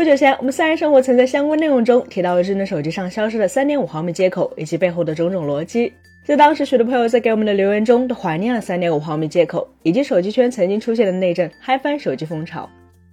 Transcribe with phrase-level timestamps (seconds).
[0.00, 5.92] 不久前，我们三人生活曾在相关内容中提到了智能手机上消失的3.5毫米接口以及背后的种种逻辑。
[6.24, 12.66] 在当时，许多朋友在给我们的留言中都怀念了3.5毫米接口以及手机圈曾经出现的那阵 HiFi 手机风潮。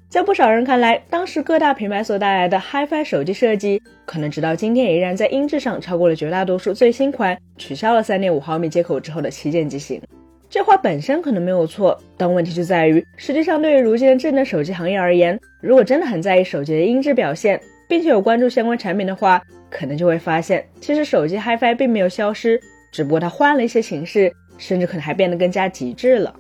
[0.08, 10.02] 在不少人看来，当时各大品牌所带来的 HiFi 手机设计，可能直到今天依然在音质上超过了绝大多数最新款取消了3.5毫米接口之后的旗舰机型。
[10.50, 17.60] 这话本身可能没有错，但问题就在于，实际上对于如今的智能手机行业而言，如果真的很在意手机的音质表现，
[17.90, 22.60] 并且有关注相关产品的话，可能就会发现，其实手机 HiFi 并没有消失，
[22.92, 26.34] 只不过它换了一些形式，甚至可能还变得更加极致了。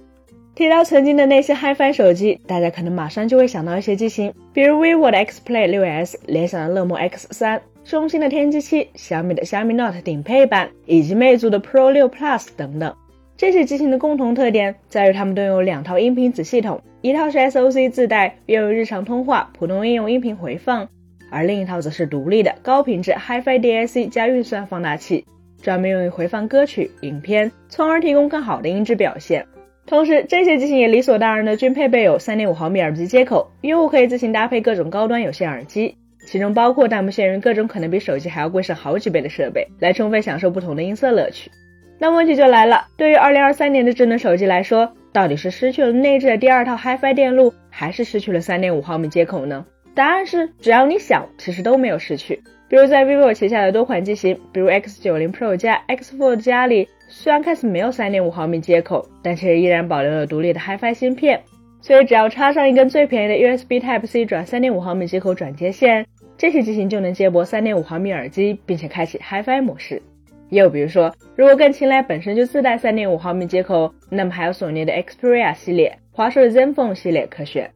[0.55, 12.95] 提到曾经的那些 HiFi 手机，大家可能马上就会想到一些机型，比如 vivo 的 Xplay 6s、联想的乐魔 X3、中兴的天玑七、小米的小米 Note 顶配版，以及魅族的 Pro 6 Plus 等等。
[13.37, 20.89] 这些机型的共同特点在于，它们都有两套音频子系统，一套是 SOC 自带，用于日常通话、普通应用音频回放，
[21.29, 25.23] 而另一套则是独立的高品质 HiFi DAC 加运算放大器，
[25.61, 29.45] 专门用于回放歌曲、影片，从而提供更好的音质表现。
[29.85, 41.51] 同时，这些机型也理所当然的均配备有3.5毫米耳机接口，用户可以自行搭配各种高端有线耳机，其中包括但不限于各种可能比手机还要贵上好几倍的设备，来充分享受不同的音色乐趣。
[41.99, 49.65] 那问题就来了，对于二零二三年的智能手机来说，到底是失去了内置的第二套 HiFi 电路，还是失去了三点五毫米接口呢？
[49.95, 52.41] 答案是，只要你想，其实都没有失去。
[52.69, 61.41] 比如在 vivo 旗下的多款机型，比如 X 九零 Pro 加、X Fold 加里，虽然看似没有三点五毫米接口，但其实依然保留了独立的 HiFi 芯片。
[61.81, 66.05] 所以只要插上一根最便宜的 USB Type C 转三点五毫米接口转接线，
[66.37, 70.01] 这些机型就能接驳三点五毫米耳机，并且开启 HiFi 模式。
[70.49, 77.69] 又比如说，如果更青睐本身就自带3.5毫米接口，那么还有索尼的 Xperia 系列、华硕的 ZenFone 系列可选。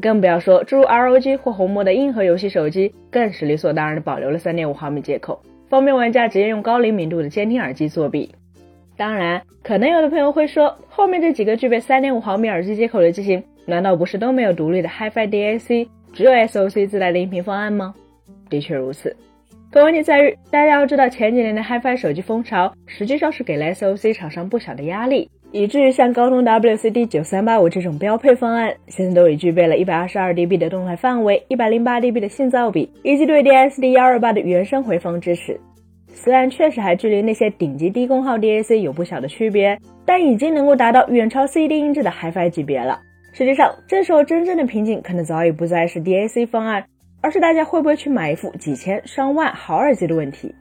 [0.00, 8.34] 更不要说诸如 ROG 或红魔的硬核游戏手机，更是理所当然的保留了3.5毫米接口，方便玩家直接用高灵敏度的监听耳机作弊。
[8.96, 17.94] 当然，可能有的朋友会说，后面这几个具备3.5毫米耳机接口的机型，难道不是都没有独立的 HiFi DAC，只有 SOC 自带的音频方案吗？
[18.48, 19.14] 的确如此。
[19.72, 35.60] 可问题在于，大家要知道，前几年的 HiFi 手机风潮实际上是给了 SOC 厂商不小的压力，以至于像高通 WCD 九三八五这种标配方案，现在都已具备了一百二十二 dB 的动态范围、一百零八 dB 的信噪比，以及对 DSD 幺二八的原声回放支持。
[36.12, 42.98] 虽然确实还距离那些顶级低功耗 DAC 有不小的区别，但已经能够达到远超 CD 音质的 HiFi 级别了。
[43.32, 46.84] 实际上，这时候真正的瓶颈可能早已不再是 DAC 方案。
[47.20, 50.54] 而是大家会不会去买一副几千上万好耳机的问题。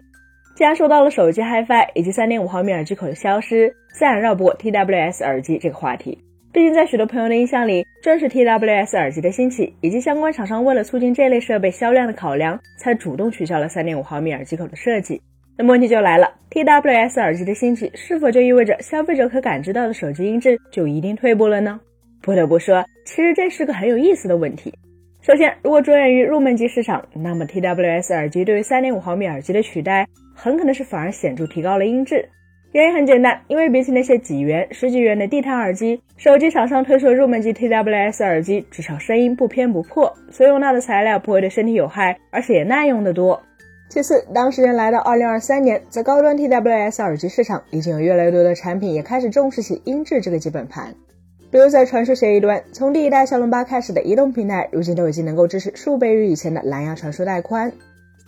[0.55, 6.17] 既然说到了手机 HiFi 以及3.5毫米耳机口的消失，自然绕不过 TWS 耳机这个话题。
[6.51, 15.21] 毕竟在许多朋友的印象里，正是 TWS 耳机的兴起，以及相关厂商为了促进这类设备销量的考量，才主动取消了3.5毫米耳机口的设计。
[15.57, 21.79] 那么问题就来了，TWS 耳机的兴起是否就意味着消费者可感知到的手机音质就一定退步了呢？
[22.21, 24.73] 不得不说，其实这是个很有意思的问题。
[25.21, 32.29] 首先，如果着眼于入门级市场，那么 TWS 耳机对于3.5毫米耳机的取代，很可能是反而显著提高了音质。
[32.71, 43.41] 原因很简单，因为比起那些几元、十几元的地摊耳机，手机厂商推出的入门级 TWS 耳机，至少声音不偏不破，所用到的材料不会对身体有害，而且也耐用的多。
[43.89, 50.95] 其次，当时间来到2023年，在高端 TWS 耳机市场，已经有越来越多的产品也开始重视起音质这个基本盘。
[51.51, 57.71] 比如在传输协议端，从第一代骁龙八开始的移动平台，如今都已经能够支持数倍于以前的蓝牙传输带宽，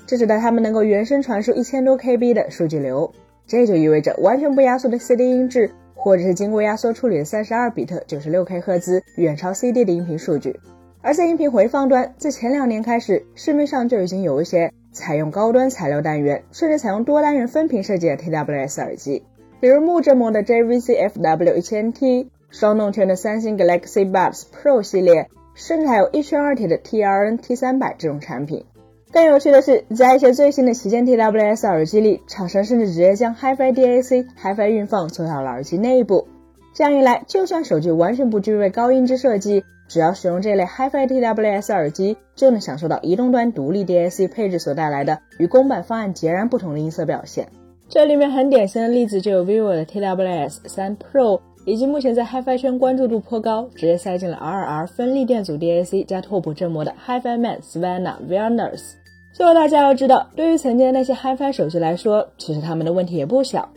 [0.08, 3.14] 这使得它们能够原生传输一千多 KB 的数据流，
[3.46, 10.60] 这就意味着完全不压缩的 CD 音质，或者是经过压缩处理的三十二比特九十六 K 赫兹远超 CD 的音频数据。
[11.04, 19.22] 而在音频回放端，在前两年开始，市面上就已经有一些采用高端材料单元，甚至采用多单元分频设计的 TWS 耳机，
[19.60, 22.32] 比如木振膜的 JVC FW 一千 T。
[22.52, 28.66] 双动圈的三星 Galaxy Buds Pro 系列，甚至还有一圈二体的 TRN T 三百这种产品。
[29.12, 36.28] 更有趣的是，在一些最新的旗舰 TWS 耳机里，厂商甚至直接将 HiFi DAC、HiFi 运放做到了耳机内部。
[36.74, 47.50] 这样一来，就算手机完全不具备高音质设计，只要使用这类 HiFi TWS 耳机，就能享受到移动端独立 DAC 配置所带来的与公版方案截然不同的音色表现。
[47.90, 51.42] 这里面很典型的例子就有 vivo 的 TWS 三 Pro。
[51.66, 58.76] 以及目前在 HiFi 圈关注度颇高，直接塞进了 RR 分立电阻 DAC 加拓扑振膜的 HiFi Man Svena v e r n e r
[58.76, 58.98] s。
[59.34, 63.70] 最后大家要知道，对于曾经的那些 HiFi 手机来说，其实他们的问题也不小。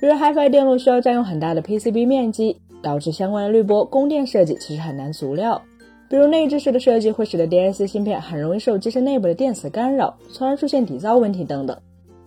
[0.00, 5.60] 比如 HiFi 电路需要占用很大的 PCB 面积，导致相关的滤波供电设计其实很难足料。
[6.08, 11.76] 比如内置式的设计会使得 DAC 芯片很容易受机身内部的电磁干扰，从而出现底噪问题等等。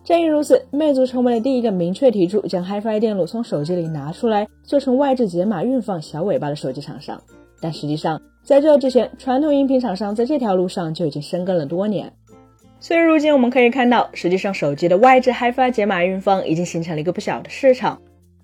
[0.06, 7.20] 正因如此，魅族成为了第一个明确提出将 HiFi 电路从手机里拿出来做成外置解码运放小尾巴的手机厂商。
[7.60, 12.14] 但实际上，在这之前，传统音频厂商在这条路上就已经深耕了多年。
[12.80, 18.00] 所以如今我们可以看到，实际上手机的外置 HiFi 解码运放已经形成了一个不小的市场，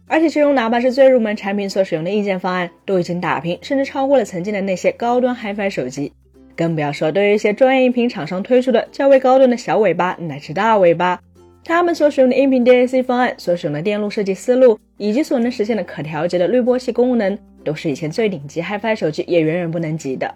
[0.07, 6.11] 而且其中哪怕是最入门产品所使用的硬件方案，都已经打平，甚至超过了曾经的那些高端 HiFi 手机。
[6.57, 11.21] 更不要说对于一些专业音频厂商推出的较为高端的小尾巴乃至大尾巴。
[11.63, 20.33] 他们所使用的音频 DAC 方案，所使用的电路设计思路，以及所能实现的可调节的滤波器功能，都是以前最顶级 HiFi 手机也远远不能及的。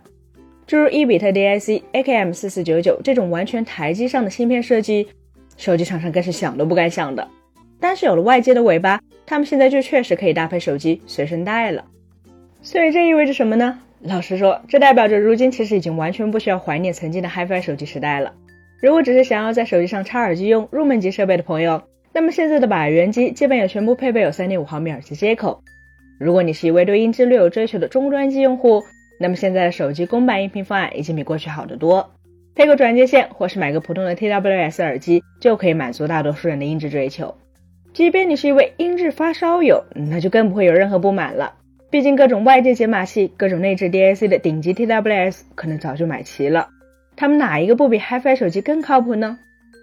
[0.68, 5.08] 诸如一比特 DAC、AKM 四四九九这种完全台机上的芯片设计，
[5.58, 7.28] 手机厂商更是想都不敢想的。
[7.80, 11.86] 但是有了外接的尾巴，他们现在就确实可以搭配手机随身带了。
[12.62, 13.80] 所以这意味着什么呢？
[14.02, 18.34] 老实说，这代表着如今其实已经完全不需要怀念曾经的 HiFi 手机时代了。
[18.82, 21.82] 如果只是想要在手机上插耳机用入门级设备的朋友，
[22.14, 25.62] 那么现在的百元机基本也全部配备有三点五毫米耳机接口。
[26.20, 28.84] 如果你是一位对音质略有追求的中端机用户，
[29.20, 32.12] 那么现在的手机公版音频方案已经比过去好得多，
[32.54, 37.36] 配个转接线或是买个普通的 TWS 耳机就可以满足大多数人的音质追求。
[37.94, 41.54] 即便你是一位音质发烧友，那就更不会有任何不满了，
[41.90, 46.68] 毕竟各种外界解码器、各种内置 DAC 的顶级 TWS 可能早就买齐了。
[47.16, 49.40] 他们哪一个不比 HiFi 手机更靠谱呢？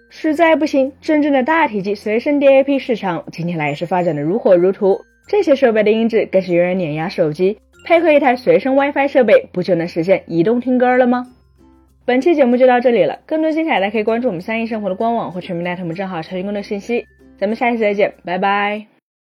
[0.09, 7.57] 实在不行，真正的大体积随身 DAP 市场近年来也是发展的如火如荼，这些设备的音质更是远远碾压手机。
[7.85, 11.25] 配合一台随身 WiFi 设备，不就能实现移动听歌了吗？
[12.05, 17.07] 本期节目就到这里了，更多精彩大家可以关注我们三亿生活的官网或全民 net 我们账号查询更多信息。
[17.37, 18.92] 咱们下期再见，拜拜。